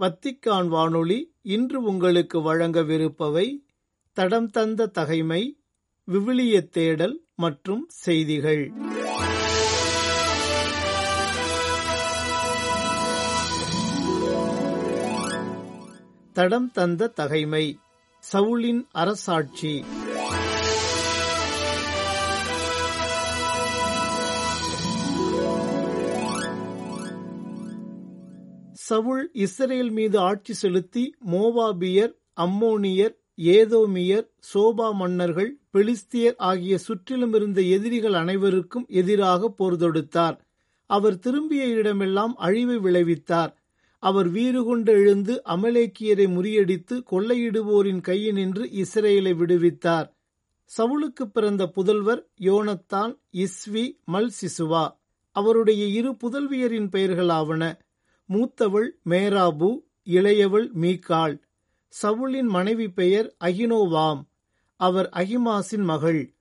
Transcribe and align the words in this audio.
Vatican 0.00 0.68
வானொலி 0.68 1.34
இன்று 1.42 1.82
உங்களுக்கு 1.82 2.38
வழங்கவிருப்பவை 2.38 3.64
தடம் 4.12 4.50
தந்த 4.50 4.86
தகைமை 4.86 5.60
விவிலிய 6.04 6.60
தேடல் 6.60 7.26
மற்றும் 7.36 7.86
செய்திகள். 7.88 8.72
தடம் 16.32 16.70
தந்த 16.70 17.08
தகைமை 17.08 17.78
சவுலின் 18.32 18.86
அரசாட்சி. 18.92 19.84
சவுல் 28.86 29.22
இஸ்ரேல் 29.44 29.90
மீது 29.90 30.18
ஆட்சி 30.20 30.54
செலுத்தி 30.54 31.04
மோவாபியர் 31.32 32.12
அம்மோனியர் 32.36 33.14
ஏதோமியர் 33.52 34.26
சோபா 34.50 34.88
மன்னர்கள் 34.94 35.50
பெலிஸ்தியர் 35.74 36.36
ஆகிய 36.48 36.74
சுற்றிலும் 36.78 37.34
இருந்த 37.34 37.60
எதிரிகள் 37.76 38.12
அனைவருக்கும் 38.12 38.86
எதிராக 38.92 39.48
போர் 39.48 39.76
தொடுத்தார். 39.76 40.36
அவர் 40.90 41.16
திரும்பிய 41.18 41.64
இடமெல்லாம் 41.66 42.34
அழிவை 42.36 42.76
விளைவித்தார். 42.76 43.52
அவர் 44.02 44.28
வீறு 44.28 44.60
கொண்டு 44.64 44.92
எழுந்து 44.92 45.34
அமலேக்கியரை 45.46 46.26
முறியடித்து 46.34 46.96
கொள்ளையிடுவோரின் 47.10 48.02
கையினின்று 48.08 48.64
இஸ்ரேலை 48.82 49.32
விடுவித்தார். 49.36 50.06
சவுலுக்கு 50.70 51.24
பிறந்த 51.32 51.62
புதல்வர் 51.76 52.22
யோனத்தான் 52.40 53.12
இஸ்வி 53.38 53.84
மல் 54.04 54.32
சிசுவா 54.40 54.84
அவருடைய 55.36 55.82
இரு 55.98 56.10
புதல்வியரின் 56.22 56.88
பெயர்களாவன 56.92 57.62
மூத்தவள் 58.32 58.88
மேராபு 59.08 59.84
இளையவள் 60.06 60.68
மீகாள் 60.80 61.44
சவுலின் 62.02 62.48
மனைவி 62.48 62.90
பெயர் 62.90 63.36
அகினோவாம். 63.44 64.24
அவர் 64.76 65.08
அகிமாசின் 65.16 65.84
மகள். 65.84 66.34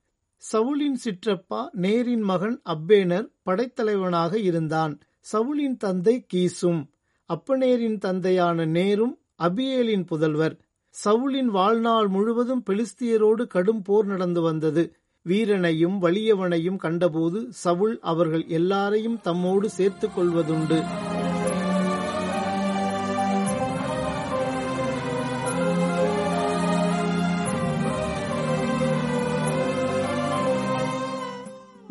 சவுலின் 0.51 0.97
சிற்றப்பா 1.03 1.69
நேரின் 1.81 2.21
மகன் 2.21 2.61
அப்பேனர் 2.65 3.31
படைத்தலைவனாக 3.45 4.33
இருந்தான். 4.33 4.99
சவுலின் 5.33 5.77
தந்தை 5.77 6.25
கீசும். 6.33 6.87
அப்பனேரின் 7.29 7.97
தந்தையான 7.97 8.65
நேரும் 8.65 9.19
அபியேலின் 9.43 10.05
புதல்வர். 10.11 10.59
சவுலின் 11.05 11.51
வாழ்நாள் 11.57 12.07
முழுவதும் 12.07 12.63
பெலிஸ்தியரோடு 12.69 13.47
கடும் 13.47 13.81
போர் 13.81 14.05
நடந்து 14.05 14.41
வந்தது. 14.41 14.95
வீரனையும் 15.25 16.01
வலியவனையும் 16.01 16.75
கண்டபோது 16.75 17.47
சவுல் 17.49 17.99
அவர்கள் 18.01 18.45
எல்லாரையும் 18.47 19.19
தம்மோடு 19.23 19.65
சேர்த்துக் 19.65 20.19
கொள்வதுண்டு. 20.19 20.83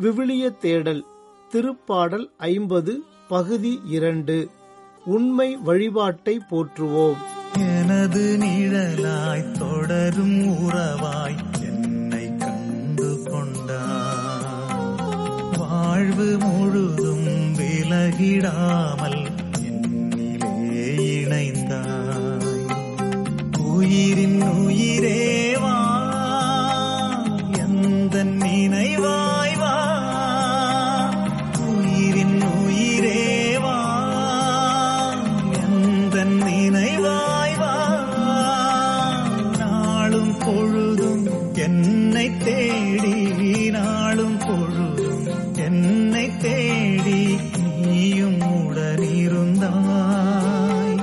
விவிலிய 0.05 0.51
தேடல் 0.51 1.05
திருப்பாடல் 1.53 2.31
ஐம்பது 2.37 3.03
பகுதி 3.29 3.81
இரண்டு. 3.85 4.51
உண்மை 5.05 5.57
வழிபாட்டை 5.57 6.41
போற்றுவோம். 6.51 7.17
எனது 7.55 8.39
நிழலாய் 8.41 9.59
தொடரும் 9.59 10.43
உறவாய் 10.43 11.37
என்னை 11.61 12.37
கண்டு 12.37 13.23
கொண்டார் 13.25 15.01
வாழ்வு 15.59 16.39
முழுதும் 16.39 17.55
விலகிடா. 17.55 18.84
என்னை 46.25 46.39
தேடி 46.39 47.37
நீயும் 47.87 48.41
உடனிருந்தாய். 48.41 51.01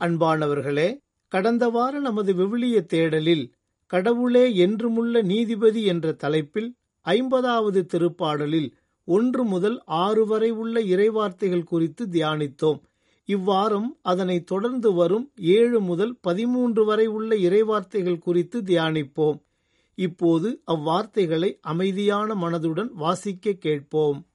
அன்பானவர்களே 0.00 0.98
கடந்த 1.28 1.68
வார 1.68 1.98
நமது 1.98 2.34
விவிலிய 2.34 2.86
தேடலில் 2.92 3.52
கடவுளே 3.86 4.66
என்றுமுள்ள 4.66 5.22
நீதிபதி 5.22 5.84
என்ற 5.84 6.12
தலைப்பில் 6.12 6.76
ஐம்பதாவது 7.00 7.86
திருப்பாடலில் 7.94 8.72
ஒன்று 9.04 9.44
முதல் 9.44 9.82
ஆறு 9.86 10.26
வரை 10.26 10.50
உள்ள 10.50 10.80
இறைவார்த்தைகள் 10.80 11.62
குறித்து 11.62 12.06
தியானித்தோம். 12.06 12.80
இவ்வாரம் 13.26 13.98
அதனை 14.02 14.44
தொடர்ந்து 14.44 14.92
வரும் 14.92 15.32
ஏழு 15.36 15.80
முதல் 15.80 16.18
பதிமூன்று 16.20 16.84
வரை 16.84 17.06
உள்ள 17.06 17.36
இறைவார்த்தைகள் 17.36 18.18
குறித்து 18.18 18.62
தியானிப்போம். 18.62 19.40
இப்போது 19.96 20.62
அவ்வார்த்தைகளை 20.66 21.58
அமைதியான 21.60 22.34
மனதுடன் 22.34 22.88
வாசிக்க 22.92 23.52
கேட்போம். 23.52 24.26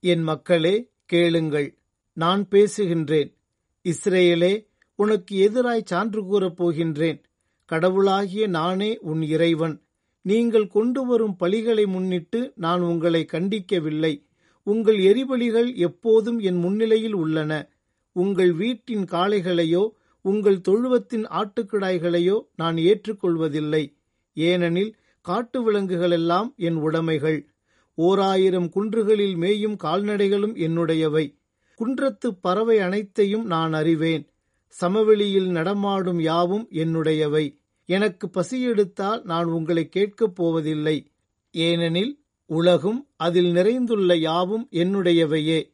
என் 0.00 0.22
மக்களே 0.22 0.90
கேளுங்கள். 1.06 1.78
நான் 2.12 2.46
பேசுகின்றேன். 2.50 3.36
இஸ்ரேலே 3.84 4.66
உனக்கு 4.94 5.50
எதிராய் 5.50 5.84
சான்று 5.84 6.24
கூறப் 6.24 6.64
போகின்றேன். 6.64 7.22
கடவுளாகிய 7.64 8.46
நானே 8.46 8.98
உன் 8.98 9.22
இறைவன். 9.22 9.82
நீங்கள் 10.22 10.66
கொண்டு 10.66 11.06
வரும் 11.06 11.36
பலிகளை 11.40 11.86
முன்னிட்டு 11.86 12.52
நான் 12.56 12.80
உங்களை 12.80 13.24
கண்டிக்கவில்லை. 13.24 14.26
உங்கள் 14.62 14.96
எரிபலிகள் 14.96 15.76
எப்போதும் 15.76 16.38
என் 16.38 16.56
முன்னிலையில் 16.56 17.14
உள்ளன. 17.14 17.70
உங்கள் 18.12 18.52
வீட்டின் 18.52 19.04
காளைகளையோ 19.04 19.88
உங்கள் 20.20 20.60
தொழுவத்தின் 20.68 21.24
ஆட்டுக்கிடாய்களையோ 21.40 22.40
நான் 22.56 22.76
ஏற்றுக்கொள்வதில்லை. 22.76 23.93
ஏனெனில் 24.34 24.96
காட்டு 25.20 25.72
விலங்குகளெல்லாம் 25.72 26.54
என் 26.56 26.76
உடைமைகள். 26.76 27.46
ஓர் 27.94 28.20
ஆயிரம் 28.20 28.70
குன்றுகளில் 28.70 29.36
மேயும் 29.36 29.76
கால்நடைகளும் 29.84 30.54
என்னுடையவை. 30.54 31.38
குன்றத்து 31.78 32.38
பறவை 32.40 32.78
அனைத்தையும் 32.78 33.46
நான் 33.46 33.72
அறிவேன். 33.72 34.28
சமவெளியில் 34.68 35.50
நடமாடும் 35.50 36.20
யாவும் 36.20 36.68
என்னுடையவை. 36.70 37.62
எனக்கு 37.86 38.30
பசி 38.30 38.62
எடுத்தால் 38.62 39.22
நான் 39.24 39.44
உங்களை 39.44 39.88
கேட்கப் 39.88 40.34
போவதில்லை. 40.34 41.10
ஏனெனில் 41.50 42.22
உலகும் 42.46 43.08
அதில் 43.16 43.52
நிறைந்துள்ள 43.52 44.16
யாவும் 44.16 44.68
என்னுடையவையே. 44.70 45.72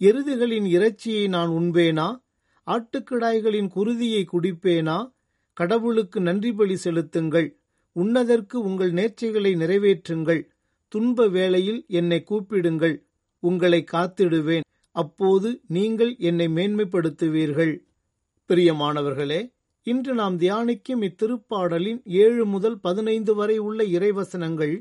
எருதுகளின் 0.00 0.66
இறைச்சியை 0.66 1.28
நான் 1.28 1.48
உண்பேனா? 1.48 2.22
ஆட்டுக்கிடாய்களின் 2.66 3.68
குருதியை 3.68 4.24
குடிப்பேனா? 4.32 5.12
கடவுளுக்கு 5.52 6.20
நன்றி 6.20 6.52
பலி 6.52 6.76
செலுத்துங்கள். 6.76 7.56
உன்னதற்கு 7.96 8.60
உங்கள் 8.60 8.92
நேர்ச்சைகளை 8.92 9.52
நிறைவேற்றுங்கள். 9.56 10.42
துன்ப 10.88 11.26
வேளையில் 11.28 11.84
என்னை 11.88 12.24
கூப்பிடுங்கள். 12.30 12.96
உங்களை 13.42 13.84
காத்திடுவேன். 13.92 14.66
அப்போது 14.96 15.60
நீங்கள் 15.66 16.16
என்னை 16.18 16.46
மேன்மைப்படுத்துவீர்கள். 16.48 17.74
பிரியமானவர்களே 18.50 19.40
இன்று 19.86 20.14
நாம் 20.14 20.38
தியானிக்கும் 20.38 21.02
இத்திருப்பாடலின் 21.02 22.00
ஏழு 22.04 22.46
முதல் 22.46 22.80
பதினைந்து 22.80 23.34
வரை 23.34 23.58
உள்ள 23.58 23.84
இறைவசனங்கள் 23.84 24.74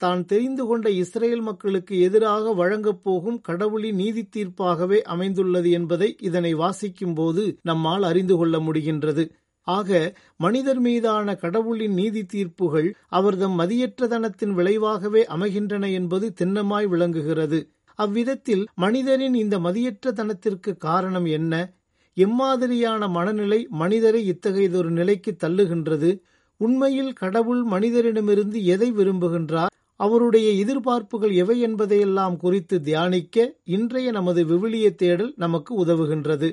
தான் 0.00 0.24
தெரிந்து 0.24 0.66
கொண்ட 0.66 0.90
இஸ்ரேல் 0.90 1.40
மக்களுக்கு 1.40 2.00
எதிராக 2.00 2.52
வழங்கப் 2.52 3.04
போகும் 3.04 3.40
கடவுளின் 3.40 3.94
நீதி 3.94 4.28
தீர்ப்பாகவே 4.36 4.98
அமைந்துள்ளது 5.14 5.70
என்பதை 5.70 6.16
இதனை 6.20 6.54
வாசிக்கும்போது 6.54 7.56
நம்மால் 7.62 8.02
அறிந்து 8.02 8.36
கொள்ள 8.36 8.58
முடிகின்றது. 8.58 9.24
ஆக 9.66 9.90
மனிதர் 10.36 10.80
மீதான 10.80 11.34
கடவுளின் 11.34 11.92
நீதி 11.92 12.22
தீர்ப்புகள் 12.24 12.88
அவர்தம் 13.08 13.58
மதியற்றதனத்தின் 13.60 14.52
விளைவாகவே 14.54 15.26
அமைகின்றன 15.26 15.90
என்பது 15.90 16.32
திண்ணமாய் 16.40 16.86
விளங்குகிறது. 16.86 17.58
அவ்விதத்தில் 17.98 18.66
மனிதரின் 18.74 19.34
இந்த 19.34 19.58
மதியற்றதனத்திற்கு 19.58 20.76
காரணம் 20.76 21.24
என்ன? 21.24 21.52
எம்மாதிரியான 22.16 23.08
மனநிலை 23.08 23.66
மனிதரை 23.70 24.20
இத்தகையதொரு 24.28 24.90
நிலைக்கு 24.90 25.36
தள்ளுகின்றது. 25.44 26.10
உண்மையில் 26.60 27.12
கடவுள் 27.12 27.62
மனிதரிடமிருந்து 27.64 28.62
எதை 28.64 28.92
விரும்புகின்றார்? 28.92 29.72
அவருடைய 30.00 30.64
எதிர்பார்ப்புகள் 30.64 31.34
எவை 31.34 31.60
என்பதையெல்லாம் 31.60 32.36
குறித்து 32.36 32.80
தியானிக்க 32.80 33.36
இன்றைய 33.64 34.10
நமது 34.10 34.44
விவிலிய 34.44 34.94
தேடல் 34.94 35.32
நமக்கு 35.36 35.84
உதவுகின்றது. 35.84 36.48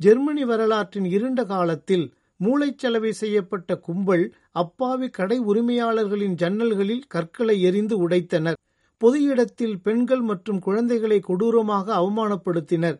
ஜெர்மனி 0.00 0.44
வரலாற்றின் 0.44 1.04
இருண்ட 1.04 1.44
காலத்தில் 1.44 2.04
மூளைச்சலவை 2.44 3.10
செய்யப்பட்ட 3.10 3.76
கும்பல் 3.76 4.24
அப்பாவி 4.50 5.08
கடை 5.08 5.40
உரிமையாளர்களின் 5.40 6.36
ஜன்னல்களில் 6.42 7.04
கற்களை 7.08 7.62
எரிந்து 7.62 8.08
உடைத்தனர். 8.08 8.58
பொது 8.98 9.22
இடத்தில் 9.22 9.80
பெண்கள் 9.80 10.20
மற்றும் 10.20 10.58
குழந்தைகளை 10.58 11.20
கொடூரமாக 11.20 11.86
அவமானப்படுத்தினர். 11.94 12.98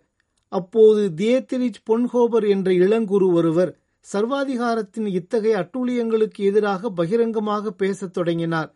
அப்போது 0.48 1.02
தியேத்திரிச் 1.16 1.82
பொன்ஹோபர் 1.90 2.48
என்ற 2.48 2.70
இளங்குரு 2.72 3.32
ஒருவர் 3.32 3.72
சர்வாதிகாரத்தின் 4.12 5.06
இத்தகைய 5.06 5.58
அட்டூழியங்களுக்கு 5.58 6.40
எதிராக 6.50 6.90
பகிரங்கமாக 6.90 7.70
பேசத் 7.70 8.12
தொடங்கினார். 8.12 8.70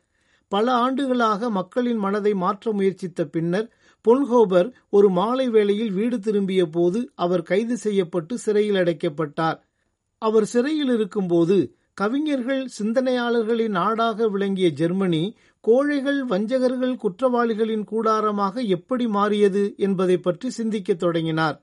பல 0.53 0.73
ஆண்டுகளாக 0.73 1.51
மக்களின் 1.51 1.97
மனதை 1.97 2.35
மாற்ற 2.35 2.73
முயற்சித்த 2.73 3.27
பின்னர் 3.27 3.69
பொன்ஹோபர் 4.05 4.69
ஒரு 4.91 5.11
மாலை 5.11 5.49
வேளையில் 5.49 5.93
வீடு 5.93 6.21
திரும்பிய 6.21 6.67
போது 6.67 7.11
அவர் 7.15 7.43
கைது 7.43 7.77
செய்யப்பட்டு 7.77 8.39
சிறையில் 8.39 8.75
அடைக்கப்பட்டார். 8.75 9.59
அவர் 10.19 10.45
சிறையில் 10.45 10.89
இருக்கும்போது 10.89 11.57
கவிஞர்கள் 11.95 12.69
சிந்தனையாளர்களின் 12.79 13.69
நாடாக 13.69 14.29
விளங்கிய 14.29 14.69
ஜெர்மனி 14.71 15.37
கோழைகள் 15.61 16.25
வஞ்சகர்கள் 16.25 16.97
குற்றவாளிகளின் 16.97 17.85
கூடாரமாக 17.85 18.67
எப்படி 18.67 19.07
மாறியது 19.07 19.75
என்பதை 19.77 20.19
பற்றி 20.19 20.51
சிந்திக்கத் 20.51 20.99
தொடங்கினார். 20.99 21.57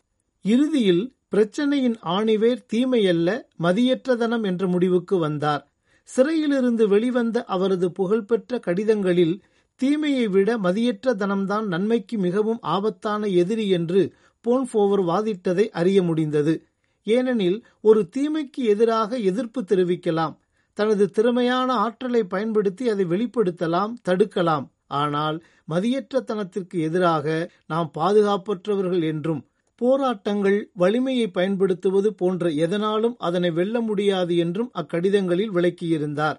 இறுதியில் 0.46 1.04
பிரச்சனையின் 1.32 1.98
ஆணிவேர் 2.04 2.62
தீமையல்ல 2.74 3.30
மதியற்றதனம் 3.60 4.44
என்ற 4.44 4.68
முடிவுக்கு 4.68 5.18
வந்தார். 5.18 5.64
சிறையிலிருந்து 6.10 6.88
வெளிவந்த 6.88 7.44
அவரது 7.46 7.92
புகழ்பெற்ற 7.92 8.60
கடிதங்களில் 8.60 9.36
தீமையை 9.82 10.28
விட 10.28 10.58
மதியற்ற 10.58 11.14
தனம்தான் 11.14 11.66
நன்மைக்கு 11.66 12.18
மிகவும் 12.18 12.60
ஆபத்தான 12.62 13.26
எதிரி 13.26 13.70
என்று 13.70 14.02
போன்ஃபோவர் 14.46 15.04
வாதிட்டதை 15.08 15.70
அறிய 15.70 16.04
முடிந்தது. 16.04 16.54
ஏனெனில் 17.08 17.58
ஒரு 17.82 18.02
தீமைக்கு 18.16 18.62
எதிராக 18.74 19.18
எதிர்ப்பு 19.30 19.62
தெரிவிக்கலாம். 19.64 20.36
தனது 20.78 21.06
திறமையான 21.10 21.70
ஆற்றலை 21.86 22.22
பயன்படுத்தி 22.26 22.86
அதை 22.90 23.06
வெளிப்படுத்தலாம் 23.06 23.94
தடுக்கலாம். 24.10 24.66
ஆனால் 25.02 25.38
மதியற்றத்தனத்திற்கு 25.72 26.78
எதிராக 26.80 27.26
நாம் 27.66 27.90
பாதுகாப்பற்றவர்கள் 27.98 29.04
என்றும் 29.12 29.42
போராட்டங்கள் 29.82 30.58
வலிமையை 30.74 31.28
பயன்படுத்துவது 31.28 32.10
போன்ற 32.14 32.50
எதனாலும் 32.66 33.16
அதனை 33.18 33.50
வெல்ல 33.52 33.76
முடியாது 33.82 34.34
என்றும் 34.38 34.74
அக்கடிதங்களில் 34.82 35.56
விளக்கியிருந்தார். 35.56 36.38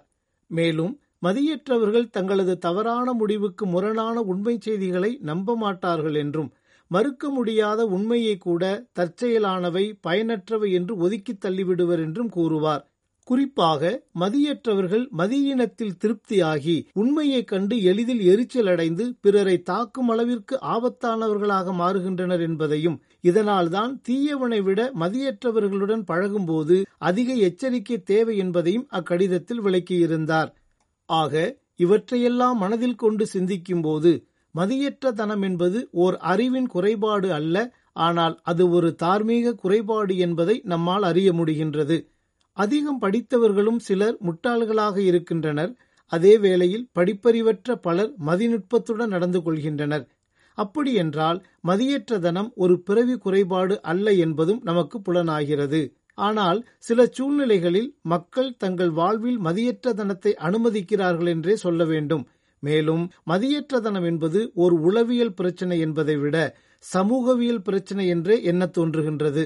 மேலும் 0.51 0.93
மதியற்றவர்கள் 1.23 2.07
தங்களது 2.09 2.53
தவறான 2.57 3.07
முடிவுக்கு 3.13 3.65
முரணான 3.65 4.15
உண்மை 4.31 4.55
செய்திகளை 4.59 5.11
நம்ப 5.21 5.55
மாட்டார்கள் 5.55 6.17
என்றும் 6.23 6.49
மறுக்க 6.87 7.29
முடியாத 7.29 7.85
உண்மையை 7.85 8.37
கூட 8.37 8.63
தற்செயலானவை 8.99 9.99
பயனற்றவை 10.07 10.71
என்று 10.71 10.97
ஒதுக்கித் 10.97 11.45
தள்ளிவிடுவர் 11.45 11.99
என்றும் 11.99 12.29
கூறுவார். 12.29 12.83
குறிப்பாக 13.23 14.03
மதியற்றவர்கள் 14.19 15.09
மதியினத்தில் 15.17 15.95
திருப்தியாகி 16.03 16.85
உண்மையைக் 16.93 17.47
கண்டு 17.47 17.83
எளிதில் 17.83 18.21
எரிச்சல் 18.21 18.67
அடைந்து 18.67 19.15
பிறரை 19.21 19.61
தாக்கும் 19.61 20.09
அளவிற்கு 20.09 20.59
ஆபத்தானவர்களாக 20.65 21.73
மாறுகின்றனர் 21.73 22.41
என்பதையும் 22.41 23.01
இதனால்தான் 23.21 24.01
தீயவனை 24.09 24.61
விட 24.63 24.91
மதியற்றவர்களுடன் 24.99 26.03
பழகும்போது 26.05 26.85
அதிக 26.97 27.33
எச்சரிக்கை 27.33 28.03
தேவை 28.03 28.37
என்பதையும் 28.37 28.87
அக்கடிதத்தில் 28.91 29.63
விளக்கியிருந்தார். 29.63 30.51
ஆக 31.09 31.33
இவற்றையெல்லாம் 31.75 32.57
மனதில் 32.57 32.95
கொண்டு 32.95 33.27
சிந்திக்கும்போது 33.33 34.11
மதியற்ற 34.55 35.11
தனம் 35.11 35.41
என்பது 35.41 35.79
ஓர் 36.03 36.15
அறிவின் 36.31 36.67
குறைபாடு 36.67 37.29
அல்ல 37.33 37.55
ஆனால் 38.05 38.35
அது 38.43 38.63
ஒரு 38.69 38.89
தார்மீக 38.95 39.55
குறைபாடு 39.55 40.13
என்பதை 40.17 40.55
நம்மால் 40.63 41.03
அறிய 41.03 41.29
முடிகின்றது. 41.33 41.97
அதிகம் 42.57 42.99
படித்தவர்களும் 43.01 43.79
சிலர் 43.79 44.17
முட்டாள்களாக 44.27 44.97
இருக்கின்றனர். 45.01 45.71
அதே 46.11 46.33
வேளையில் 46.37 46.87
படிப்பறிவற்ற 46.95 47.75
பலர் 47.81 48.11
மதிநுட்பத்துடன் 48.27 49.13
நடந்து 49.15 49.39
கொள்கின்றனர். 49.39 50.05
அப்படியென்றால் 50.57 51.39
மதியற்ற 51.67 52.19
தனம் 52.19 52.49
ஒரு 52.55 52.75
பிறவி 52.79 53.15
குறைபாடு 53.17 53.75
அல்ல 53.83 54.07
என்பதும் 54.25 54.61
நமக்கு 54.63 54.97
புலனாகிறது. 55.01 55.81
ஆனால் 56.17 56.59
சில 56.79 56.99
சூழ்நிலைகளில் 57.17 57.89
மக்கள் 58.05 58.51
தங்கள் 58.57 58.93
வாழ்வில் 58.99 59.39
மதியற்ற 59.39 59.93
தனத்தை 59.93 60.31
அனுமதிக்கிறார்கள் 60.47 61.29
என்றே 61.29 61.55
சொல்ல 61.55 61.83
வேண்டும். 61.85 62.23
மேலும் 62.67 63.03
மதியற்ற 63.23 63.79
தனம் 63.79 64.07
என்பது 64.11 64.39
ஒரு 64.55 64.75
உளவியல் 64.81 65.33
பிரச்சனை 65.33 65.77
என்பதை 65.79 66.15
விட 66.17 66.37
சமூகவியல் 66.83 67.61
பிரச்சனை 67.61 68.05
என்றே 68.07 68.35
என்ன 68.43 68.63
தோன்றுகின்றது? 68.77 69.43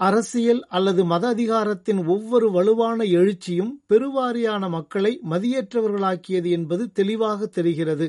அரசியல் 0.00 0.62
அல்லது 0.68 1.02
மத 1.04 1.24
அதிகாரத்தின் 1.28 2.00
ஒவ்வொரு 2.06 2.46
வலுவான 2.50 3.04
எழுச்சியும் 3.16 3.72
பெருவாரியான 3.88 4.62
மக்களை 4.68 5.12
மதியற்றவர்களாக்கியது 5.30 6.50
என்பது 6.50 6.84
தெளிவாக 6.92 7.48
தெரிகிறது. 7.56 8.06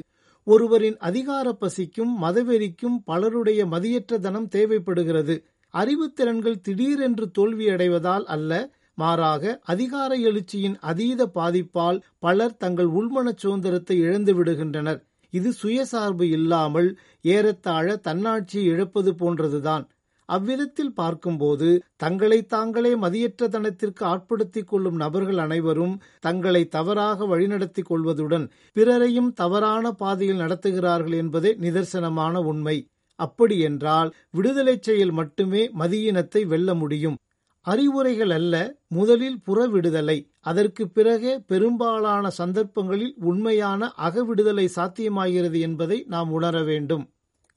ஒருவரின் 0.48 0.97
அதிகார 1.00 1.47
பசிக்கும் 1.54 2.13
மதவெறிக்கும் 2.24 2.97
பலருடைய 3.06 3.62
மதியற்ற 3.65 4.19
தனம் 4.19 4.47
தேவைப்படுகிறது. 4.47 5.36
அறிவுத்திறன்கள் 5.74 6.62
திடீரென்று 6.62 7.25
தோல்வியடைவதால் 7.38 8.25
அல்ல 8.36 8.51
மாறாக 8.98 9.60
அதிகார 9.64 10.12
எழுச்சியின் 10.30 10.76
அதீத 10.82 11.32
பாதிப்பால் 11.36 12.02
பலர் 12.20 12.58
தங்கள் 12.58 12.90
உள்மனச் 13.00 13.38
சுதந்திரத்தை 13.38 13.98
இழந்து 13.98 14.34
விடுகின்றனர். 14.34 15.00
இது 15.34 15.50
சுயசார்பு 15.62 16.26
இல்லாமல் 16.30 16.90
ஏறத்தாழ 17.22 17.96
தன்னாட்சியை 18.08 18.68
இழப்பது 18.74 19.12
போன்றதுதான். 19.12 19.86
அவ்விதத்தில் 20.30 20.94
பார்க்கும்போது 20.94 21.70
தங்களை 21.96 22.38
தாங்களே 22.46 22.92
மதியற்ற 22.96 23.48
தனத்திற்கு 23.48 24.04
ஆட்படுத்திக் 24.04 24.68
கொள்ளும் 24.68 24.96
நபர்கள் 24.96 25.38
அனைவரும் 25.38 25.96
தங்களை 26.20 26.62
தவறாக 26.68 27.26
வழிநடத்திக் 27.26 27.90
கொள்வதுடன் 27.90 28.46
பிறரையும் 28.74 29.32
தவறான 29.34 29.92
பாதையில் 29.92 30.38
நடத்துகிறார்கள் 30.38 31.16
என்பதே 31.16 31.52
நிதர்சனமான 31.56 32.44
உண்மை. 32.44 32.78
அப்படியென்றால் 33.20 34.10
விடுதலை 34.31 34.78
செயல் 34.81 35.12
மட்டுமே 35.12 35.64
மதியினத்தை 35.80 36.44
வெல்ல 36.45 36.74
முடியும். 36.74 37.18
அறிவுரைகள் 37.68 38.31
அல்ல 38.31 38.56
முதலில் 38.87 39.39
புறவிடுதலை. 39.47 40.15
அதற்கு 40.41 40.83
பிறகே 40.87 41.33
பெரும்பாலான 41.39 42.30
சந்தர்ப்பங்களில் 42.30 43.13
உண்மையான 43.21 43.91
அகவிடுதலை 43.97 44.65
சாத்தியமாகிறது 44.75 45.59
என்பதை 45.59 45.97
நாம் 46.07 46.31
உணர 46.31 46.63
வேண்டும். 46.63 47.03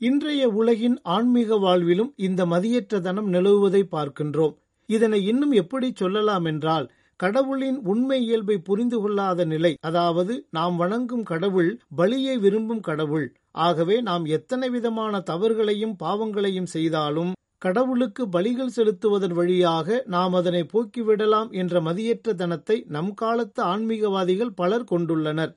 இன்றைய 0.01 0.49
உலகின் 0.51 0.97
ஆன்மீக 1.03 1.57
வாழ்விலும் 1.57 2.11
இந்த 2.17 2.47
மதியற்ற 2.47 3.01
தனம் 3.01 3.31
நிலவுவதை 3.33 3.83
பார்க்கின்றோம். 3.91 4.55
இதனை 4.89 5.21
இன்னும் 5.27 5.53
எப்படி 5.53 5.89
சொல்லலாம் 5.93 6.45
என்றால் 6.45 6.87
கடவுளின் 7.21 7.79
உண்மை 7.83 8.19
இயல்பை 8.25 8.57
புரிந்து 8.59 8.99
கொள்ளாத 9.01 9.45
நிலை 9.45 9.71
அதாவது 9.81 10.35
நாம் 10.51 10.77
வணங்கும் 10.77 11.23
கடவுள் 11.23 11.71
பலியை 11.97 12.35
விரும்பும் 12.39 12.81
கடவுள். 12.81 13.27
ஆகவே 13.67 13.97
நாம் 14.01 14.25
எத்தனை 14.37 14.69
விதமான 14.69 15.23
தவறுகளையும் 15.31 15.97
பாவங்களையும் 15.97 16.73
செய்தாலும் 16.75 17.33
கடவுளுக்கு 17.65 18.23
பலிகள் 18.29 18.73
செலுத்துவதன் 18.77 19.35
வழியாக 19.39 20.03
நாம் 20.07 20.35
அதனை 20.35 20.63
போக்கிவிடலாம் 20.73 21.51
என்ற 21.51 21.81
மதியற்ற 21.81 22.33
தனத்தை 22.35 22.77
நம் 22.89 23.13
காலத்து 23.15 23.61
ஆன்மீகவாதிகள் 23.63 24.51
பலர் 24.55 24.87
கொண்டுள்ளனர். 24.91 25.53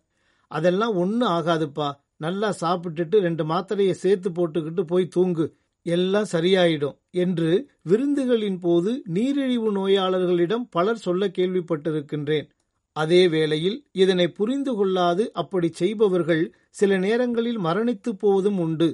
அதெல்லாம் 0.51 0.93
ஒண்ணு 0.97 1.25
ஆகாதுப்பா. 1.37 1.89
நல்லா 2.17 2.49
சாப்பிட்டுட்டு 2.61 3.17
ரெண்டு 3.19 3.43
மாத்திரையை 3.43 3.95
சேர்த்து 4.03 4.29
போட்டுக்கிட்டு 4.29 4.83
போய் 4.87 5.07
தூங்கு. 5.07 5.45
எல்லாம் 5.85 6.29
சரியாயிடும் 6.31 6.95
என்று 7.23 7.49
விருந்துகளின் 7.81 8.59
போது 8.59 8.93
நீரிழிவு 9.07 9.69
நோயாளர்களிடம் 9.71 10.65
பலர் 10.69 10.97
சொல்ல 10.97 11.27
கேள்விப்பட்டிருக்கின்றேன். 11.27 12.47
அதே 12.95 13.21
வேளையில் 13.27 13.77
இதனை 14.03 14.27
புரிந்து 14.29 14.71
கொள்ளாது 14.75 15.25
அப்படி 15.33 15.69
செய்பவர்கள் 15.73 16.43
சில 16.69 16.97
நேரங்களில் 16.97 17.59
மரணித்து 17.59 18.11
போவதும் 18.19 18.59
உண்டு. 18.59 18.89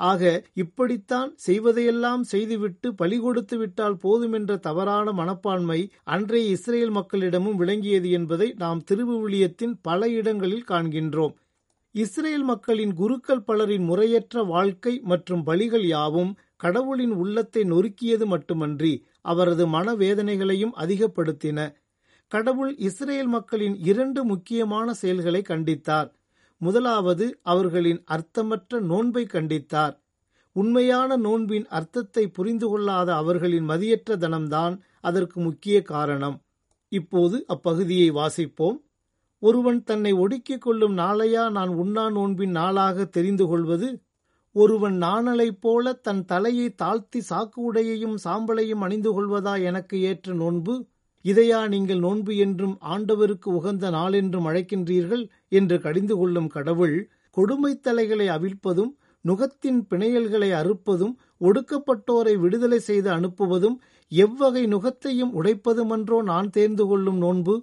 ஆக 0.00 0.22
இப்படித்தான் 0.54 1.30
செய்வதையெல்லாம் 1.46 2.22
செய்துவிட்டு 2.32 2.94
பலி 2.94 3.16
கொடுத்து 3.18 3.56
விட்டால் 3.58 3.96
போதுமென்ற 4.02 4.58
தவறான 4.58 5.12
மனப்பான்மை 5.12 5.80
அன்றைய 6.04 6.50
இஸ்ரேல் 6.50 6.90
மக்களிடமும் 6.90 7.56
விளங்கியது 7.56 8.10
என்பதை 8.10 8.48
நாம் 8.56 8.82
திருவிவிலியத்தின் 8.90 9.74
பல 9.82 10.08
இடங்களில் 10.08 10.68
காண்கின்றோம். 10.68 11.34
இஸ்ரேல் 11.94 12.42
மக்களின் 12.42 12.92
குருக்கள் 12.94 13.42
பலரின் 13.42 13.84
முறையற்ற 13.84 14.42
வாழ்க்கை 14.44 14.94
மற்றும் 15.04 15.42
பலிகள் 15.46 15.86
யாவும் 15.86 16.32
கடவுளின் 16.56 17.14
உள்ளத்தை 17.22 17.62
நொறுக்கியது 17.64 18.26
மட்டுமன்றி 18.26 18.94
அவரது 19.20 19.66
மனவேதனைகளையும் 19.66 20.74
அதிகப்படுத்தின. 20.76 21.58
கடவுள் 22.32 22.72
இஸ்ரேல் 22.88 23.26
மக்களின் 23.26 23.76
இரண்டு 23.90 24.24
முக்கியமான 24.24 24.94
செயல்களை 24.94 25.42
கண்டித்தார். 25.42 26.08
முதலாவது 26.60 27.38
அவர்களின் 27.42 28.04
அர்த்தமற்ற 28.04 28.80
நோன்பை 28.80 29.24
கண்டித்தார். 29.24 29.94
உண்மையான 30.52 31.16
நோன்பின் 31.16 31.66
அர்த்தத்தை 31.68 32.28
புரிந்து 32.28 32.68
கொள்ளாத 32.68 33.14
அவர்களின் 33.14 33.68
மதியற்ற 33.68 34.16
தனம்தான் 34.16 34.78
அதற்கு 35.00 35.40
முக்கிய 35.40 35.82
காரணம். 35.82 36.36
இப்போது 36.88 37.44
அப்பகுதியை 37.48 38.08
வாசிப்போம். 38.10 38.78
ஒருவன் 39.42 39.82
தன்னை 39.82 40.12
ஒடுக்கிக் 40.12 40.60
கொள்ளும் 40.60 40.98
நாளையா 40.98 41.50
நான் 41.50 41.68
உண்ணா 41.68 42.10
நோன்பின் 42.10 42.50
நாளாக 42.50 43.04
தெரிந்து 43.04 43.46
கொள்வது? 43.46 43.88
ஒருவன் 44.52 44.96
நாணலைப் 45.02 45.60
போல 45.60 45.92
தன் 45.92 46.24
தலையை 46.24 46.74
தாழ்த்தி 46.74 47.22
சாக்கு 47.30 47.58
உடையையும் 47.72 48.16
சாம்பலையும் 48.24 48.78
அணிந்து 48.78 49.10
கொள்வதா 49.12 49.62
எனக்கு 49.62 50.00
ஏற்ற 50.00 50.32
நோன்பு? 50.32 50.74
இதையா 51.28 51.68
நீங்கள் 51.68 51.98
நோன்பு 51.98 52.36
என்றும் 52.36 52.74
ஆண்டவருக்கு 52.88 53.48
உகந்த 53.50 53.90
நாள் 53.90 54.12
என்றும் 54.12 54.46
அழைக்கின்றீர்கள் 54.46 55.24
என்று 55.50 55.76
கடிந்து 55.80 56.14
கொள்ளும் 56.16 56.48
கடவுள் 56.48 56.96
கொடுமைத் 57.36 57.82
தலைகளை 57.82 58.26
அவிழ்ப்பதும் 58.28 58.92
நுகத்தின் 59.24 59.80
பிணையல்களை 59.90 60.50
அறுப்பதும் 60.52 61.14
ஒடுக்கப்பட்டோரை 61.40 62.34
விடுதலை 62.38 62.78
செய்து 62.80 63.10
அனுப்புவதும் 63.10 63.76
எவ்வகை 64.12 64.62
நுகத்தையும் 64.66 65.34
உடைப்பதுமன்றோ 65.34 66.18
நான் 66.22 66.48
தேர்ந்து 66.50 66.84
கொள்ளும் 66.86 67.18
நோன்பு? 67.18 67.54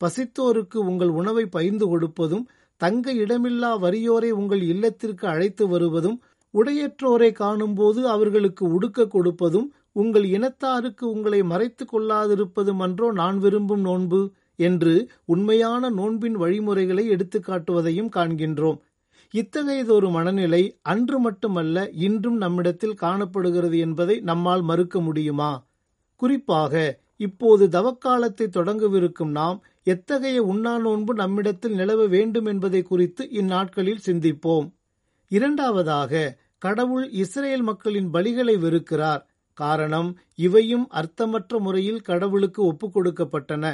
பசித்தோருக்கு 0.00 0.78
உங்கள் 0.84 1.12
உணவை 1.12 1.44
பகிர்ந்து 1.46 1.86
கொடுப்பதும் 1.86 2.44
தங்க 2.80 3.12
இடமில்லா 3.14 3.70
வறியோரை 3.80 4.30
உங்கள் 4.32 4.62
இல்லத்திற்கு 4.64 5.24
அழைத்து 5.26 5.64
வருவதும் 5.68 6.18
உடையற்றோரை 6.54 7.32
காணும்போது 7.32 8.00
அவர்களுக்கு 8.08 8.64
உடுக்க 8.72 9.06
கொடுப்பதும் 9.06 9.66
உங்கள் 9.96 10.24
இனத்தாருக்கு 10.24 11.04
உங்களை 11.10 11.42
மறைத்துக் 11.42 11.92
கொள்ளாதிருப்பது 11.92 12.72
மன்றோ 12.74 13.12
நான் 13.12 13.38
விரும்பும் 13.38 13.80
நோன்பு 13.80 14.20
என்று 14.58 14.94
உண்மையான 15.24 15.90
நோன்பின் 15.90 16.36
வழிமுறைகளை 16.36 17.04
எடுத்துக்காட்டுவதையும் 17.10 18.10
காண்கின்றோம். 18.16 18.78
இத்தகையதொரு 19.34 20.10
மனநிலை 20.10 20.62
அன்று 20.82 21.18
மட்டுமல்ல 21.20 21.88
இன்றும் 21.98 22.36
நம்மிடத்தில் 22.36 22.94
காணப்படுகிறது 22.94 23.78
என்பதை 23.78 24.20
நம்மால் 24.20 24.62
மறுக்க 24.62 25.00
முடியுமா? 25.00 25.52
குறிப்பாக 26.16 26.74
இப்போது 27.16 27.68
தவக்காலத்தை 27.68 28.46
தொடங்கவிருக்கும் 28.48 29.30
நாம் 29.30 29.58
எத்தகைய 29.82 30.42
உண்ணா 30.42 30.78
நோன்பு 30.78 31.14
நம்மிடத்தில் 31.14 31.74
நிலவ 31.74 32.06
வேண்டும் 32.06 32.46
என்பதை 32.46 32.82
குறித்து 32.82 33.22
இந்நாட்களில் 33.30 34.04
சிந்திப்போம். 34.06 34.66
இரண்டாவதாக 35.30 36.12
கடவுள் 36.58 37.06
இஸ்ரேல் 37.10 37.62
மக்களின் 37.62 38.08
பலிகளை 38.12 38.56
வெறுக்கிறார். 38.58 39.22
காரணம் 39.62 40.10
இவையும் 40.46 40.86
அர்த்தமற்ற 41.00 41.58
முறையில் 41.58 42.02
கடவுளுக்கு 42.02 42.60
ஒப்புக் 42.64 42.94
கொடுக்கப்பட்டன 42.96 43.64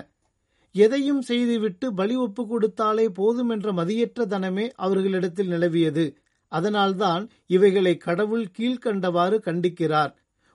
எதையும் 0.74 1.22
செய்துவிட்டு 1.22 1.86
பலி 1.94 2.14
ஒப்பு 2.24 2.42
கொடுத்தாலே 2.44 3.06
போதும் 3.18 3.50
என்ற 3.54 3.68
மதியற்ற 3.72 4.24
தனமே 4.32 4.66
அவர்களிடத்தில் 4.76 5.50
நிலவியது. 5.50 6.04
அதனால்தான் 6.52 7.22
இவைகளை 7.46 7.94
கடவுள் 8.06 8.46
கீழ்கண்டவாறு 8.58 9.36
கண்டிக்கிறார். 9.46 10.12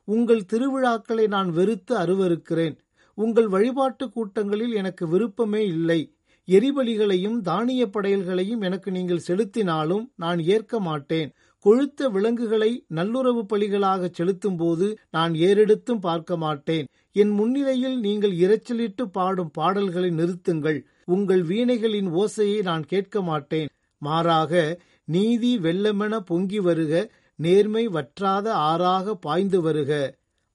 உங்கள் 0.07 0.43
திருவிழாக்களை 0.51 1.25
நான் 1.27 1.50
வெறுத்து 1.57 1.93
அருவருக்கிறேன் 2.03 2.75
உங்கள் 3.17 3.50
வழிபாட்டு 3.55 4.05
கூட்டங்களில் 4.09 4.73
எனக்கு 4.73 5.03
விருப்பமே 5.07 5.63
இல்லை. 5.75 6.01
எரிபலிகளையும் 6.47 7.39
தானிய 7.50 7.81
படையல்களையும் 7.88 8.63
எனக்கு 8.67 8.89
நீங்கள் 8.97 9.25
செலுத்தினாலும் 9.27 10.05
நான் 10.15 10.39
ஏற்க 10.53 10.73
மாட்டேன். 10.79 11.29
கொழுத்த 11.65 12.10
விலங்குகளை 12.10 12.72
நல்லுறவு 12.88 13.41
பலிகளாக 13.44 14.10
செலுத்தும் 14.12 14.58
போது 14.58 14.88
நான் 15.12 15.34
ஏறெடுத்தும் 15.48 16.00
பார்க்க 16.00 16.38
மாட்டேன். 16.38 16.88
என் 17.12 17.30
முன்னிலையில் 17.30 17.98
நீங்கள் 18.00 18.36
இரைச்சலிட்டு 18.36 19.03
பாடும் 19.12 19.51
பாடல்களை 19.51 20.10
நிறுத்துங்கள். 20.12 20.80
உங்கள் 21.06 21.44
வீணைகளின் 21.44 22.10
ஓசையை 22.13 22.60
நான் 22.62 22.86
கேட்க 22.86 23.22
மாட்டேன். 23.22 23.70
மாறாக 24.01 24.82
நீதி 25.08 25.51
வெள்ளமென 25.58 26.20
பொங்கி 26.25 26.60
வருக 26.60 26.94
நேர்மை 27.39 27.88
வற்றாத 27.88 28.48
ஆறாக 28.70 29.13
பாய்ந்து 29.15 29.62
வருக. 29.62 29.91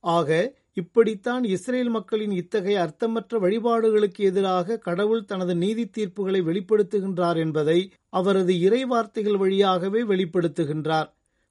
ஆக 0.05 0.31
இப்படித்தான் 0.77 1.45
இஸ்ரேல் 1.45 1.91
மக்களின் 1.91 2.33
இத்தகைய 2.41 2.81
அர்த்தமற்ற 2.83 3.39
வழிபாடுகளுக்கு 3.45 4.23
எதிராக 4.31 4.79
கடவுள் 4.79 5.23
தனது 5.25 5.55
நீதி 5.57 5.85
தீர்ப்புகளை 5.97 6.41
வெளிப்படுத்துகின்றார் 6.49 7.39
என்பதை 7.45 7.79
அவரது 8.11 8.55
இறைவார்த்தைகள் 8.67 9.39
வழியாகவே 9.43 10.03
வெளிப்படுத்துகின்றார். 10.03 11.09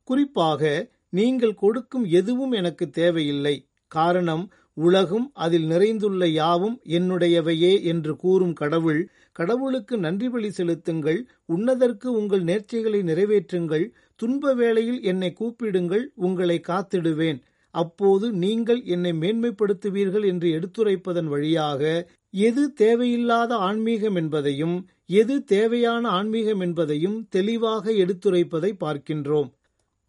குறிப்பாக 0.08 0.62
நீங்கள் 1.10 1.56
கொடுக்கும் 1.64 2.06
எதுவும் 2.20 2.52
எனக்கு 2.52 2.86
தேவையில்லை. 3.00 3.56
காரணம் 3.92 4.46
உலகும் 4.78 5.28
அதில் 5.34 5.68
நிறைந்துள்ள 5.68 6.24
யாவும் 6.40 6.78
என்னுடையவையே 6.98 7.74
என்று 7.84 8.14
கூறும் 8.16 8.56
கடவுள் 8.62 9.02
கடவுளுக்கு 9.32 9.96
நன்றி 9.98 10.28
பலி 10.30 10.50
செலுத்துங்கள் 10.52 11.20
உன்னதற்கு 11.46 12.08
உங்கள் 12.12 12.44
நேர்ச்சைகளை 12.44 13.00
நிறைவேற்றுங்கள் 13.04 13.86
துன்ப 14.20 14.54
வேளையில் 14.54 15.02
என்னை 15.04 15.30
கூப்பிடுங்கள் 15.40 16.06
உங்களை 16.26 16.58
காத்திடுவேன். 16.68 17.40
அப்போது 17.82 18.26
நீங்கள் 18.34 18.82
என்னை 18.86 19.12
மேன்மைப்படுத்துவீர்கள் 19.12 20.26
என்று 20.26 20.48
எடுத்துரைப்பதன் 20.58 21.30
வழியாக 21.34 21.82
எது 22.48 22.64
தேவையில்லாத 22.74 23.52
ஆன்மீகம் 23.68 24.16
என்பதையும் 24.16 24.76
எது 25.20 25.36
தேவையான 25.44 26.04
ஆன்மீகம் 26.10 26.60
என்பதையும் 26.60 27.18
தெளிவாக 27.30 27.92
எடுத்துரைப்பதை 28.04 28.72
பார்க்கின்றோம். 28.84 29.50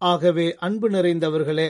ஆகவே 0.01 0.47
அன்பு 0.59 0.87
நிறைந்தவர்களே 0.89 1.67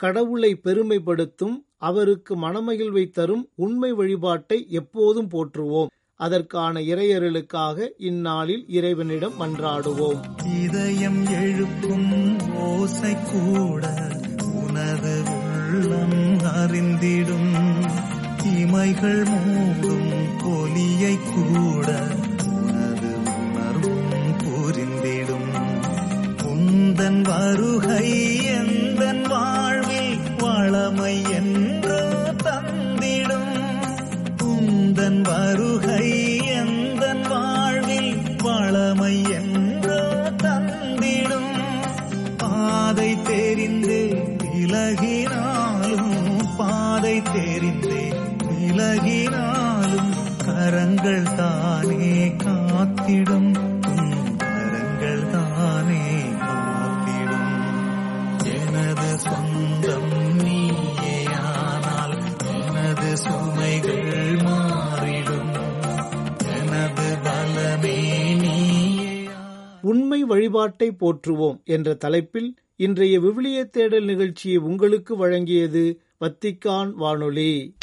கடவுளை 0.00 0.52
பெருமைப்படுத்தும் 0.64 1.56
அவருக்கு 1.82 2.32
மனமகிழ்வை 2.36 3.04
தரும் 3.10 3.44
உண்மை 3.56 3.90
வழிபாட்டை 3.92 4.58
எப்போதும் 4.80 5.30
போற்றுவோம். 5.30 5.90
அதற்கான 6.20 6.80
இறையருளுக்காக 6.92 7.88
இந்நாளில் 8.08 8.64
இறைவனிடம் 8.68 9.36
மன்றாடுவோம். 9.40 10.20
இதயம் 10.64 11.22
எழுப்பும் 11.42 12.10
ஓசை 12.66 13.14
கூட 13.32 13.84
அறிந்திடும். 16.44 17.54
தீமைகள் 18.42 19.22
மூடும் 19.22 20.08
ஒலியை 20.44 21.18
கூட 21.34 22.06
உனது 22.46 23.16
உணர்வும் 23.24 24.36
புரிந்திடும். 24.38 25.52
குந்தன் 26.42 27.20
வரும் 27.20 27.69
சுமைகள் 63.22 64.38
மாறிடும். 64.46 65.52
எனது 66.62 67.16
பலமே 67.24 67.98
உண்மை 69.82 70.24
வழிபாட்டை 70.24 70.96
போற்றுவோம் 71.00 71.64
என்ற 71.64 71.94
தலைப்பில் 71.94 72.56
இன்றைய 72.76 73.20
விவிலிய 73.20 73.64
தேடல் 73.64 74.04
நிகழ்ச்சியை 74.04 74.56
உங்களுக்கு 74.56 75.26
வழங்கியது 75.26 75.94
வத்திக்கான் 76.20 76.92
வானொலி. 76.92 77.76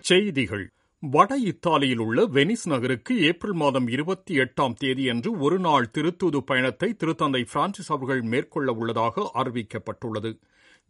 செய்திகள். 0.00 0.70
வட 1.02 1.36
இத்தாலியில் 1.36 1.98
உள்ள 1.98 2.26
வெனிஸ் 2.26 2.64
நகருக்கு 2.68 3.12
ஏப்ரல் 3.20 3.52
மாதம் 3.52 3.86
இருபத்தி 3.88 4.38
எட்டாம் 4.38 4.74
தேதியன்று 4.80 5.30
ஒருநாள் 5.38 5.86
திருத்தூது 5.98 6.38
பயணத்தை 6.40 6.88
திருத்தந்தை 6.92 7.40
பிரான்சிஸ் 7.52 7.90
அவர்கள் 7.92 8.20
மேற்கொள்ள 8.22 8.72
உள்ளதாக 8.72 9.24
அறிவிக்கப்பட்டுள்ளது. 9.34 10.32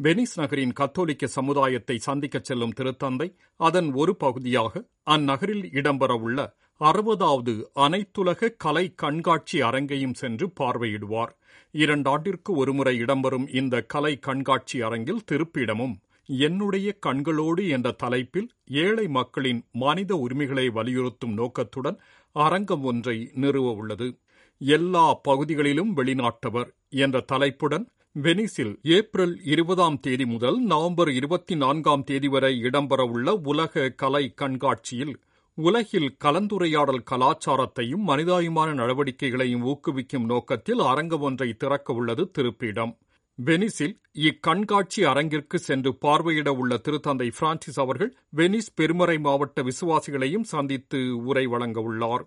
வெனிஸ் 0.01 0.35
நகரின் 0.37 0.73
கத்தோலிக்க 0.73 1.27
சமுதாயத்தை 1.27 1.97
சந்திக்கச் 2.07 2.45
செல்லும் 2.45 2.75
திருத்தந்தை 2.81 3.29
அதன் 3.57 3.93
ஒரு 3.93 4.17
பகுதியாக 4.17 4.83
அந்நகரில் 5.07 5.65
இடம்பெறவுள்ள 5.73 6.49
அறுபதாவது 6.81 7.55
அனைத்துலக 7.77 8.55
கலை 8.57 8.95
கண்காட்சி 8.95 9.61
அரங்கையும் 9.61 10.15
சென்று 10.15 10.53
பார்வையிடுவார். 10.61 11.33
இரண்டாண்டிற்கு 11.75 12.53
ஒருமுறை 12.55 12.99
இடம்பெறும் 13.01 13.49
இந்த 13.55 13.83
கலை 13.83 14.19
கண்காட்சி 14.19 14.81
அரங்கில் 14.81 15.27
திருப்பிடமும் 15.33 15.97
என்னுடைய 16.39 16.99
கண்களோடு 17.07 17.69
என்ற 17.69 17.91
தலைப்பில் 17.93 18.49
ஏழை 18.67 19.09
மக்களின் 19.09 19.63
மனித 19.73 20.17
உரிமைகளை 20.17 20.69
வலியுறுத்தும் 20.69 21.33
நோக்கத்துடன் 21.33 21.99
அரங்கம் 22.33 22.83
ஒன்றை 22.83 23.31
நிறுவ 23.35 23.73
உள்ளது. 23.73 24.19
எல்லா 24.59 25.15
பகுதிகளிலும் 25.23 25.97
வெளிநாட்டவர் 25.97 26.71
என்ற 26.89 27.21
தலைப்புடன் 27.21 27.87
வெனிஸில் 28.19 28.75
ஏப்ரல் 28.83 29.35
இருபதாம் 29.45 30.01
தேதி 30.01 30.27
முதல் 30.27 30.59
நவம்பர் 30.65 31.11
இருபத்தி 31.11 31.57
நான்காம் 31.57 32.05
தேதி 32.05 32.29
வரை 32.29 32.63
இடம்பெறவுள்ள 32.63 33.31
உலக 33.45 33.89
கலை 33.89 34.33
கண்காட்சியில் 34.35 35.15
உலகில் 35.55 36.17
கலந்துரையாடல் 36.25 37.07
கலாச்சாரத்தையும் 37.11 38.07
மனிதாயுமான 38.07 38.73
நடவடிக்கைகளையும் 38.73 39.67
ஊக்குவிக்கும் 39.67 40.25
நோக்கத்தில் 40.25 40.79
அரங்கம் 40.79 41.21
ஒன்றை 41.21 41.53
திறக்க 41.53 41.93
உள்ளது 41.93 42.31
திருப்பிடம். 42.39 42.99
வெனிஸில் 43.47 43.95
இக்கண்காட்சி 44.19 45.01
அரங்கிற்கு 45.11 45.55
சென்று 45.55 45.91
பார்வையிட 46.01 46.49
உள்ள 46.49 46.77
திருத்தந்தை 46.77 47.31
பிரான்சிஸ் 47.39 47.81
அவர்கள் 47.81 48.17
வெனிஸ் 48.37 48.73
பெருமறை 48.77 49.21
மாவட்ட 49.21 49.63
விசுவாசிகளையும் 49.63 50.47
சந்தித்து 50.53 51.25
உரை 51.25 51.47
வழங்க 51.47 51.81
உள்ளார். 51.81 52.25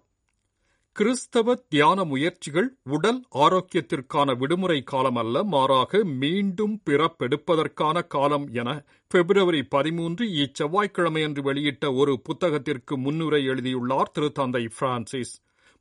கிறிஸ்தவ 0.91 1.55
தியான 1.55 2.03
முயற்சிகள் 2.03 2.69
உடல் 2.83 3.19
ஆரோக்கியத்திற்கான 3.33 4.37
விடுமுறை 4.37 4.83
காலம் 4.83 5.15
அல்ல 5.15 5.43
மாறாக 5.43 6.03
மீண்டும் 6.03 6.81
பிறப்பெடுப்பதற்கான 6.85 8.07
காலம் 8.07 8.47
என 8.53 8.85
பிப்ரவரி 9.07 9.63
பதிமூன்று 9.63 10.25
இச்செவ்வாய்க்கிழமையன்று 10.25 11.41
வெளியிட்ட 11.41 11.93
ஒரு 11.95 12.21
புத்தகத்திற்கு 12.29 12.97
முன்னுரை 12.97 13.43
எழுதியுள்ளார் 13.45 14.11
திருத்தந்தை 14.19 14.69
பிரான்சிஸ். 14.79 15.35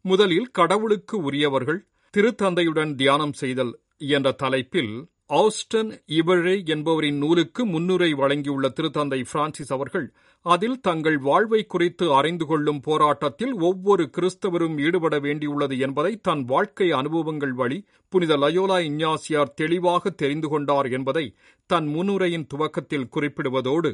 முதலில் 0.05 0.51
கடவுளுக்கு 0.51 1.19
உரியவர்கள் 1.23 1.87
திருத்தந்தையுடன் 2.15 2.95
தியானம் 2.95 3.33
செய்தல் 3.33 3.75
என்ற 3.97 4.31
தலைப்பில் 4.33 4.95
ஆஸ்டன் 5.33 5.91
இவழே 6.07 6.63
என்பவரின் 6.65 7.17
நூலுக்கு 7.17 7.63
முன்னுரை 7.67 8.09
வழங்கியுள்ள 8.13 8.69
திருத்தந்தை 8.69 9.25
பிரான்சிஸ் 9.33 9.73
அவர்கள் 9.73 10.07
அதில் 10.47 10.81
தங்கள் 10.81 11.19
வாழ்வை 11.19 11.67
குறித்து 11.67 12.15
அறிந்து 12.15 12.47
கொள்ளும் 12.47 12.81
போராட்டத்தில் 12.81 13.55
ஒவ்வொரு 13.61 14.11
கிறிஸ்தவரும் 14.17 14.77
ஈடுபட 14.79 15.19
வேண்டியுள்ளது 15.19 15.79
என்பதை 15.79 16.13
தன் 16.21 16.43
வாழ்க்கை 16.45 16.91
அனுபவங்கள் 16.91 17.53
வழி 17.53 17.79
புனித 18.09 18.37
லயோலா 18.37 18.79
இஞ்ஞாசியார் 18.81 19.55
தெளிவாக 19.55 20.11
தெரிந்து 20.11 20.49
கொண்டார் 20.49 20.91
என்பதை 20.91 21.25
தன் 21.71 21.87
முன்னுரையின் 21.87 22.47
துவக்கத்தில் 22.47 23.11
குறிப்பிடுவதோடு 23.17 23.93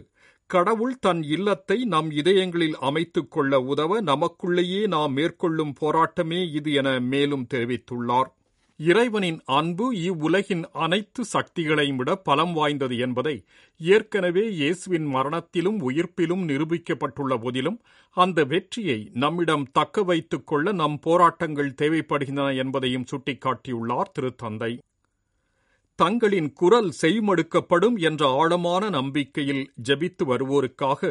கடவுள் 0.50 0.96
தன் 0.98 1.22
இல்லத்தை 1.22 1.84
நம் 1.84 2.10
இதயங்களில் 2.10 2.76
அமைத்துக் 2.80 3.30
கொள்ள 3.30 3.60
உதவ 3.60 4.00
நமக்குள்ளேயே 4.02 4.86
நாம் 4.86 5.12
மேற்கொள்ளும் 5.12 5.74
போராட்டமே 5.80 6.40
இது 6.54 6.72
என 6.72 7.00
மேலும் 7.00 7.46
தெரிவித்துள்ளார். 7.54 8.30
இறைவனின் 8.80 9.38
அன்பு 9.44 9.86
இவ்வுலகின் 10.00 10.64
அனைத்து 10.72 11.22
சக்திகளையும் 11.32 11.96
விட 11.96 12.10
பலம் 12.16 12.52
வாய்ந்தது 12.52 12.96
என்பதை 12.98 13.34
ஏற்கனவே 13.80 14.44
இயேசுவின் 14.50 15.08
மரணத்திலும் 15.14 15.78
உயிர்ப்பிலும் 15.88 16.44
நிரூபிக்கப்பட்டுள்ள 16.50 17.36
போதிலும் 17.44 17.78
அந்த 18.16 18.44
வெற்றியை 18.44 18.98
நம்மிடம் 19.14 19.64
தக்க 19.72 20.02
வைத்துக் 20.02 20.46
கொள்ள 20.46 20.72
நம் 20.72 20.98
போராட்டங்கள் 20.98 21.72
தேவைப்படுகின்றன 21.82 22.54
என்பதையும் 22.56 23.08
சுட்டிக்காட்டியுள்ளார் 23.10 24.12
திருத்தந்தை. 24.18 24.70
தங்களின் 25.98 26.52
குரல் 26.52 26.92
செய்மடுக்கப்படும் 27.02 27.96
என்ற 28.08 28.22
ஆழமான 28.40 28.90
நம்பிக்கையில் 28.90 29.64
ஜெபித்து 29.88 30.24
வருவோருக்காக 30.24 31.02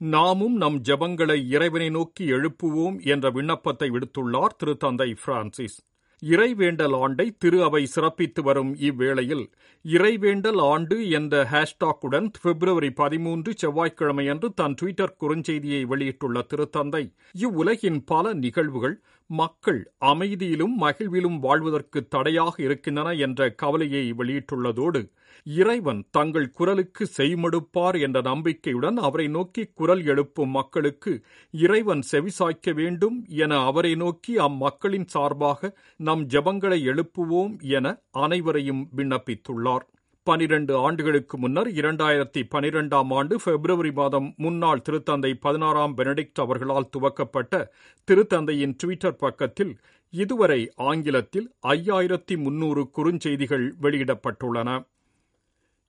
நாமும் 0.00 0.56
நம் 0.56 0.80
ஜெபங்களை 0.90 1.38
இறைவனை 1.48 1.90
நோக்கி 1.90 2.24
எழுப்புவோம் 2.32 2.98
என்ற 3.04 3.30
விண்ணப்பத்தை 3.30 3.90
விடுத்துள்ளார் 3.90 4.58
திருத்தந்தை 4.64 5.10
பிரான்சிஸ். 5.24 5.78
இறைவேண்டல் 6.22 6.94
ஆண்டை 6.98 7.24
திரு 7.38 7.58
அவை 7.62 7.80
சிறப்பித்து 7.86 8.40
வரும் 8.42 8.72
இவ்வேளையில் 8.80 9.42
இறைவேண்டல் 9.84 10.60
ஆண்டு 10.64 10.96
என்ற 11.10 11.42
ஹேஷ்டாக்குடன் 11.44 12.28
பிப்ரவரி 12.42 12.90
பதிமூன்று 12.92 13.52
செவ்வாய்க்கிழமையன்று 13.62 14.48
தன் 14.54 14.76
டுவிட்டர் 14.80 15.16
குறுஞ்செய்தியை 15.20 15.82
வெளியிட்டுள்ள 15.84 16.44
திருத்தந்தை 16.50 17.02
இவ்வுலகின் 17.38 18.00
பல 18.04 18.34
நிகழ்வுகள் 18.40 18.96
மக்கள் 19.26 19.92
அமைதியிலும் 20.00 20.74
மகிழ்விலும் 20.80 21.38
வாழ்வதற்கு 21.38 22.08
தடையாக 22.08 22.62
இருக்கின்றன 22.62 23.12
என்ற 23.12 23.50
கவலையை 23.50 24.12
வெளியிட்டுள்ளதோடு 24.12 25.02
இறைவன் 25.42 26.04
தங்கள் 26.10 26.50
குரலுக்கு 26.50 27.08
செய்மடுப்பார் 27.16 28.00
என்ற 28.00 28.20
நம்பிக்கையுடன் 28.20 28.96
அவரை 28.96 29.28
நோக்கி 29.28 29.70
குரல் 29.74 30.04
எழுப்பும் 30.04 30.50
மக்களுக்கு 30.50 31.22
இறைவன் 31.50 32.02
செவிசாய்க்க 32.12 32.74
வேண்டும் 32.74 33.26
என 33.26 33.64
அவரை 33.64 33.94
நோக்கி 33.94 34.36
அம்மக்களின் 34.38 35.06
சார்பாக 35.06 35.72
நம் 35.96 36.26
ஜெபங்களை 36.26 36.80
எழுப்புவோம் 36.84 37.60
என 37.60 38.02
அனைவரையும் 38.10 38.88
விண்ணப்பித்துள்ளார். 38.96 39.86
பனிரண்டு 40.22 40.76
ஆண்டுகளுக்கு 40.76 41.38
முன்னர் 41.38 41.68
இரண்டாயிரத்தி 41.68 42.40
பனிரெண்டாம் 42.50 43.14
ஆண்டு 43.14 43.40
பிப்ரவரி 43.44 43.92
மாதம் 43.92 44.34
முன்னாள் 44.36 44.82
திருத்தந்தை 44.88 45.34
பதினாறாம் 45.34 45.96
பெனடிக்ட் 45.96 46.40
அவர்களால் 46.44 46.88
துவக்கப்பட்ட 46.96 47.72
திருத்தந்தையின் 48.08 48.76
டுவிட்டர் 48.82 49.18
பக்கத்தில் 49.18 49.72
இதுவரை 50.10 50.70
ஆங்கிலத்தில் 50.76 51.48
ஐயாயிரத்தி 51.68 52.36
முன்னூறு 52.36 52.82
குறுஞ்செய்திகள் 52.96 53.66
வெளியிடப்பட்டுள்ளன. 53.82 54.70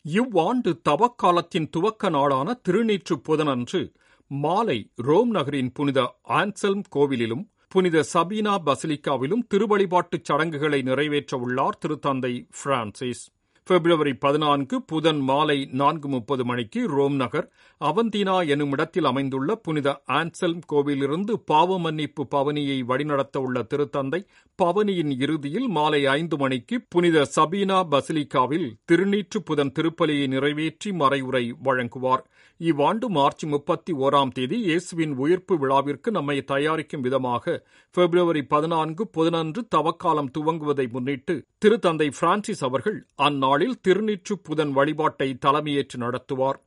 இவ்வாண்டு 0.06 0.82
தவக்காலத்தின் 0.90 1.70
துவக்க 1.70 2.10
நாளான 2.10 2.60
திருநீற்று 2.70 3.18
புதனன்று 3.30 3.82
மாலை 4.28 4.80
ரோம் 4.96 5.30
நகரின் 5.30 5.72
புனித 5.72 6.00
ஆன்சல்ம் 6.30 6.84
கோவிலிலும் 6.96 7.46
புனித 7.68 8.04
சபீனா 8.14 8.56
பசிலிக்காவிலும் 8.66 9.48
திருவழிபாட்டுச் 9.54 10.24
சடங்குகளை 10.24 10.82
நிறைவேற்றவுள்ளார் 10.82 11.80
திருத்தந்தை 11.86 12.34
பிரான்சிஸ். 12.64 13.24
பிப்ரவரி 13.70 14.14
பதினான்கு 14.14 14.82
புதன் 14.82 15.20
மாலை 15.20 15.56
நான்கு 15.72 16.08
முப்பது 16.08 16.46
மணிக்கு 16.46 16.88
ரோம் 16.88 17.16
நகர் 17.16 17.46
அவந்தினா 17.82 18.34
எனும் 18.48 18.72
இடத்தில் 18.72 19.06
அமைந்துள்ள 19.06 19.56
புனித 19.56 19.90
ஆன்சல்ம் 20.08 20.66
கோவிலிருந்து 20.72 21.34
பாவ 21.46 21.78
மன்னிப்பு 21.80 22.24
பவனியை 22.32 22.78
வழிநடத்த 22.82 23.42
உள்ள 23.42 23.62
திருத்தந்தை 23.62 24.22
பவனியின் 24.60 25.14
இறுதியில் 25.20 25.68
மாலை 25.68 26.06
ஐந்து 26.08 26.38
மணிக்கு 26.38 26.78
புனித 26.90 27.26
சபீனா 27.36 27.80
பசிலிக்காவில் 27.90 28.68
திருநீற்று 28.86 29.42
புதன் 29.42 29.74
திருப்பலியை 29.80 30.28
நிறைவேற்றி 30.28 30.92
மறைவுரை 30.92 31.46
வழங்குவார். 31.64 32.26
இவ்வாண்டு 32.64 33.10
மார்ச் 33.10 33.44
முப்பத்தி 33.46 33.92
ஓராம் 33.94 34.32
தேதி 34.32 34.58
இயேசுவின் 34.62 35.14
உயிர்ப்பு 35.18 35.54
விழாவிற்கு 35.58 36.10
நம்மை 36.12 36.44
தயாரிக்கும் 36.44 37.02
விதமாக 37.02 37.56
பிப்ரவரி 37.96 38.44
பதினான்கு 38.44 39.04
புதனன்று 39.18 39.62
தவக்காலம் 39.76 40.30
துவங்குவதை 40.38 40.86
முன்னிட்டு 40.90 41.36
திருத்தந்தை 41.66 42.08
பிரான்சிஸ் 42.20 42.64
அவர்கள் 42.64 43.00
அந்நாளில் 43.16 43.76
திருநீற்று 43.88 44.38
புதன் 44.44 44.72
வழிபாட்டை 44.72 45.30
தலைமையேற்று 45.46 46.00
நடத்துவார். 46.00 46.60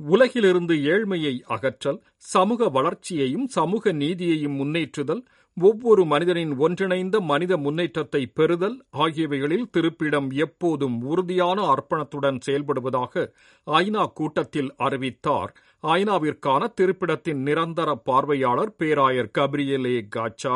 உலகிலிருந்து 0.00 0.74
ஏழ்மையை 0.94 1.34
அகற்றல் 1.48 2.00
சமூக 2.16 2.68
வளர்ச்சியையும் 2.68 3.46
சமூக 3.48 3.92
நீதியையும் 3.92 4.58
முன்னேற்றுதல் 4.60 5.22
ஒவ்வொரு 5.56 6.02
மனிதனின் 6.04 6.58
ஒன்றிணைந்த 6.58 7.16
மனித 7.20 7.56
முன்னேற்றத்தை 7.56 8.22
பெறுதல் 8.34 8.74
ஆகியவைகளில் 8.96 9.68
திருப்பிடம் 9.76 10.28
எப்போதும் 10.36 10.96
உறுதியான 11.02 11.58
அர்ப்பணத்துடன் 11.74 12.40
செயல்படுவதாக 12.46 13.24
ஐநா 13.66 14.04
கூட்டத்தில் 14.12 14.70
அறிவித்தார். 14.76 15.52
ஐநாவிற்கான 15.84 16.72
திருப்பிடத்தின் 16.80 17.42
நிரந்தர 17.42 17.94
பார்வையாளர் 18.04 18.76
பேராயர் 18.78 19.34
கப்ரியலே 19.38 19.96
காச்சா 20.08 20.54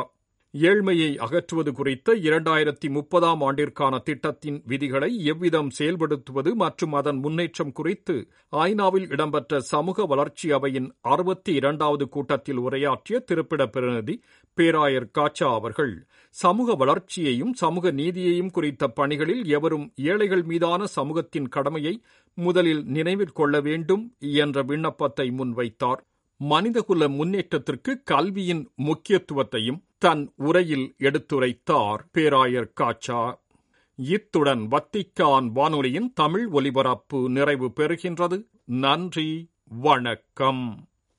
ஏழ்மையை 0.54 1.08
அகற்றுவது 1.16 1.72
குறித்த 1.72 2.14
இரண்டாயிரத்தி 2.20 2.88
முப்பதாம் 2.88 3.42
ஆண்டிற்கான 3.42 3.94
திட்டத்தின் 3.98 4.62
விதிகளை 4.66 5.10
எவ்விதம் 5.24 5.70
செயல்படுத்துவது 5.78 6.54
மற்றும் 6.54 6.92
அதன் 6.92 7.18
முன்னேற்றம் 7.18 7.72
குறித்து 7.72 8.14
ஐநாவில் 8.62 9.06
இடம்பெற்ற 9.08 9.60
சமூக 9.68 10.06
வளர்ச்சி 10.06 10.52
அவையின் 10.52 10.88
அறுபத்தி 11.06 11.52
இரண்டாவது 11.52 12.08
கூட்டத்தில் 12.08 12.58
உரையாற்றிய 12.58 13.18
திருப்பிட 13.28 13.66
பிரதிநிதி 13.66 14.16
பேராயர் 14.58 15.10
காச்சா 15.10 15.48
அவர்கள் 15.52 16.06
சமூக 16.30 16.74
வளர்ச்சியையும் 16.74 17.52
சமூக 17.52 17.92
நீதியையும் 17.92 18.50
குறித்த 18.50 18.88
பணிகளில் 18.88 19.44
எவரும் 19.46 19.92
ஏழைகள் 19.96 20.42
மீதான 20.42 20.86
சமூகத்தின் 20.86 21.48
கடமையை 21.48 21.94
முதலில் 22.34 22.82
நினைவில் 22.86 23.32
கொள்ள 23.32 23.60
வேண்டும் 23.60 24.04
என்ற 24.18 24.62
விண்ணப்பத்தை 24.62 25.26
முன்வைத்தார். 25.30 26.00
மனிதகுல 26.36 27.08
முன்னேற்றத்திற்கு 27.08 27.92
கல்வியின் 28.04 28.62
முக்கியத்துவத்தையும் 28.86 29.80
தன் 29.98 30.24
உரையில் 30.36 30.94
எடுத்துரைத்தார் 30.98 32.00
பேராயர் 32.12 32.72
காச்சா. 32.72 33.22
இத்துடன் 33.96 34.68
வத்திக்கான் 34.70 35.46
வானொலியின் 35.52 36.12
தமிழ் 36.14 36.46
ஒலிபரப்பு 36.48 37.30
நிறைவு 37.30 37.68
பெறுகின்றது. 37.76 38.38
நன்றி 38.64 39.30
வணக்கம். 39.68 40.64